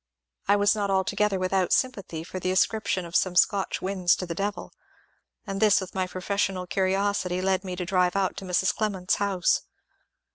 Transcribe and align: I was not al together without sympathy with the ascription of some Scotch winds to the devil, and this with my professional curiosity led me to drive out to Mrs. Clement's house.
I 0.47 0.55
was 0.55 0.73
not 0.75 0.89
al 0.89 1.03
together 1.03 1.37
without 1.37 1.71
sympathy 1.71 2.25
with 2.33 2.41
the 2.41 2.49
ascription 2.49 3.05
of 3.05 3.15
some 3.15 3.35
Scotch 3.35 3.83
winds 3.83 4.15
to 4.15 4.25
the 4.25 4.33
devil, 4.33 4.73
and 5.45 5.61
this 5.61 5.79
with 5.79 5.93
my 5.93 6.07
professional 6.07 6.65
curiosity 6.65 7.39
led 7.39 7.63
me 7.63 7.75
to 7.75 7.85
drive 7.85 8.15
out 8.15 8.35
to 8.37 8.45
Mrs. 8.45 8.73
Clement's 8.75 9.17
house. 9.17 9.61